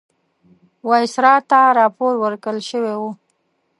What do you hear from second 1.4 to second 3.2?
ته راپور ورکړل شوی وو.